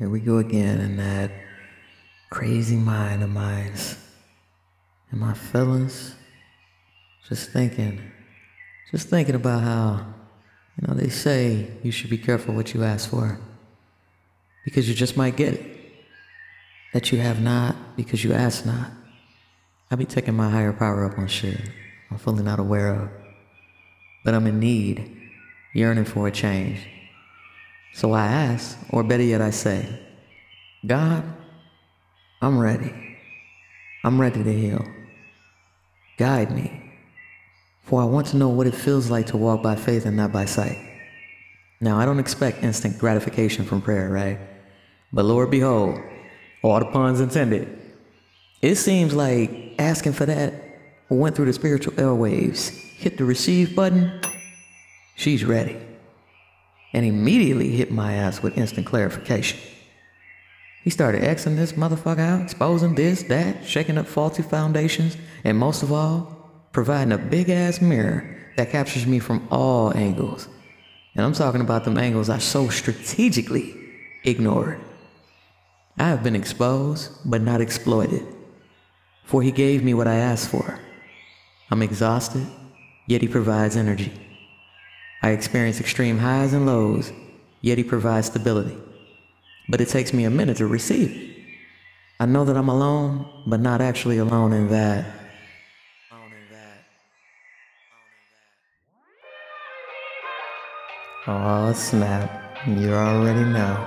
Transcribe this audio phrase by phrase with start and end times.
[0.00, 1.30] Here we go again in that
[2.30, 3.74] crazy mind of mine.
[5.10, 6.14] And my feelings.
[7.28, 8.00] Just thinking.
[8.90, 10.06] Just thinking about how,
[10.80, 13.38] you know, they say you should be careful what you ask for.
[14.64, 15.76] Because you just might get it.
[16.94, 18.90] That you have not because you ask not.
[19.90, 21.60] I be taking my higher power up on shit
[22.10, 23.10] I'm fully not aware of.
[24.24, 25.28] But I'm in need,
[25.74, 26.88] yearning for a change.
[27.92, 29.86] So I ask, or better yet, I say,
[30.86, 31.24] God,
[32.40, 32.94] I'm ready.
[34.04, 34.84] I'm ready to heal.
[36.16, 36.94] Guide me,
[37.82, 40.32] for I want to know what it feels like to walk by faith and not
[40.32, 40.78] by sight.
[41.80, 44.38] Now, I don't expect instant gratification from prayer, right?
[45.12, 45.98] But Lord, behold,
[46.62, 47.78] all the puns intended.
[48.62, 50.52] It seems like asking for that
[51.08, 54.20] went through the spiritual airwaves, hit the receive button,
[55.16, 55.76] she's ready
[56.92, 59.58] and immediately hit my ass with instant clarification.
[60.82, 65.82] He started Xing this motherfucker out, exposing this, that, shaking up faulty foundations, and most
[65.82, 70.48] of all, providing a big ass mirror that captures me from all angles.
[71.14, 73.76] And I'm talking about them angles I so strategically
[74.24, 74.80] ignored.
[75.98, 78.26] I have been exposed, but not exploited.
[79.24, 80.78] For he gave me what I asked for.
[81.70, 82.46] I'm exhausted,
[83.06, 84.12] yet he provides energy.
[85.22, 87.12] I experience extreme highs and lows,
[87.60, 88.76] yet He provides stability.
[89.68, 91.36] But it takes me a minute to receive it.
[92.18, 95.06] I know that I'm alone, but not actually alone in that.
[101.26, 102.28] Oh snap,
[102.66, 103.86] you already know.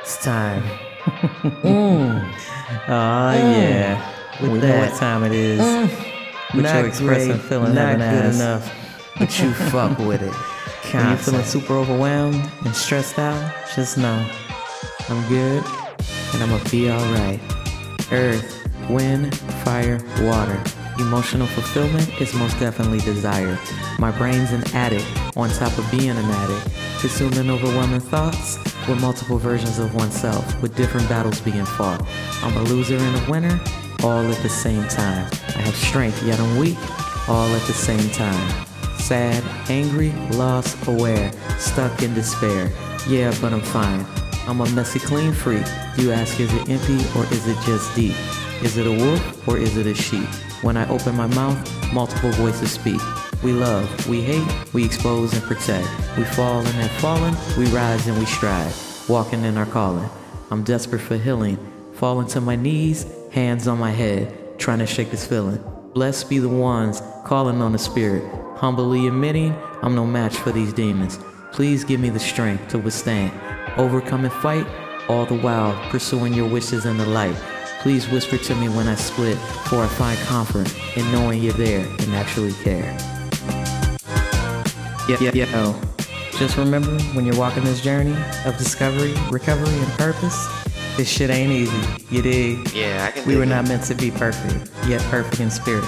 [0.00, 0.62] It's time.
[1.62, 2.34] mm.
[2.88, 3.38] Oh mm.
[3.38, 4.40] yeah.
[4.40, 5.60] With we that, know what time it is.
[5.60, 6.54] Mm.
[6.54, 8.72] With your expressive feeling not good enough.
[9.18, 10.53] But you fuck with it.
[10.94, 14.24] When you're feeling super overwhelmed and stressed out, just know
[15.08, 15.64] I'm good
[16.32, 17.40] and I'm gonna be alright.
[18.12, 20.62] Earth, wind, fire, water.
[21.00, 23.58] Emotional fulfillment is most definitely desired.
[23.98, 25.04] My brain's an addict
[25.36, 30.76] on top of being an addict, consuming overwhelming thoughts with multiple versions of oneself, with
[30.76, 32.06] different battles being fought.
[32.40, 33.60] I'm a loser and a winner,
[34.04, 35.28] all at the same time.
[35.56, 36.78] I have strength, yet I'm weak,
[37.28, 38.66] all at the same time
[38.98, 42.70] sad, angry, lost, aware, stuck in despair.
[43.08, 44.04] Yeah, but I'm fine.
[44.46, 45.64] I'm a messy clean freak.
[45.96, 48.14] You ask, is it empty or is it just deep?
[48.62, 50.28] Is it a wolf or is it a sheep?
[50.62, 53.00] When I open my mouth, multiple voices speak.
[53.42, 55.86] We love, we hate, we expose and protect.
[56.16, 58.74] We fall and have fallen, we rise and we strive.
[59.08, 60.08] Walking in our calling.
[60.50, 61.58] I'm desperate for healing.
[61.94, 65.62] Falling to my knees, hands on my head, trying to shake this feeling.
[65.92, 68.24] Blessed be the ones calling on the Spirit,
[68.56, 71.18] humbly admitting I'm no match for these demons.
[71.52, 73.32] Please give me the strength to withstand,
[73.76, 74.66] overcome and fight,
[75.08, 77.36] all the while pursuing your wishes in the light.
[77.80, 79.36] Please whisper to me when I split,
[79.68, 82.96] for I find comfort in knowing you're there and actually care.
[85.08, 85.46] Yeah, yeah, yeah.
[85.52, 85.80] Oh.
[86.38, 88.16] Just remember when you're walking this journey
[88.46, 90.48] of discovery, recovery, and purpose,
[90.96, 92.04] this shit ain't easy.
[92.10, 92.72] You dig?
[92.72, 93.28] Yeah, I can.
[93.28, 95.84] We were not meant to be perfect, yet perfect in spirit.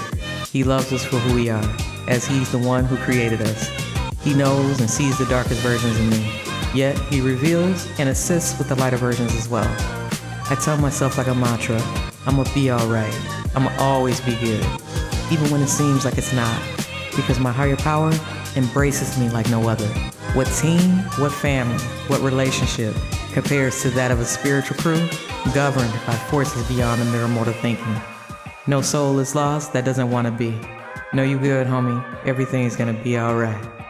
[0.49, 3.69] He loves us for who we are as He's the one who created us.
[4.23, 6.41] He knows and sees the darkest versions of me,
[6.73, 9.69] yet He reveals and assists with the lighter versions as well.
[10.49, 11.81] I tell myself like a mantra
[12.25, 13.13] I'ma be alright,
[13.55, 14.65] I'ma always be good,
[15.31, 16.61] even when it seems like it's not,
[17.15, 18.11] because my higher power
[18.57, 19.87] embraces me like no other.
[20.33, 22.93] What team, what family, what relationship
[23.31, 25.07] compares to that of a spiritual crew
[25.53, 27.95] governed by forces beyond the mere mortal thinking?
[28.67, 30.59] No soul is lost that doesn't want to be.
[31.13, 32.03] Know you good, homie.
[32.25, 33.86] Everything's gonna be alright.